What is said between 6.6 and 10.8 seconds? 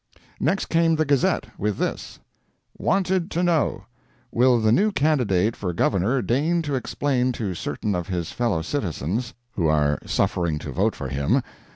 to explain to certain of his fellow citizens (who are suffering to